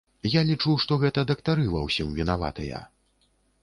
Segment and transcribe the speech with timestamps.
[0.35, 2.85] Я лічу, што гэта дактары ва ўсім вінаватыя.